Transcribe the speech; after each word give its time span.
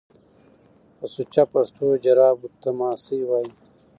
په 0.97 1.05
سوچه 1.13 1.43
پښتو 1.53 1.85
جرابو 2.03 2.47
ته 2.61 2.69
ماسۍ 2.79 3.19
وايي 3.25 3.51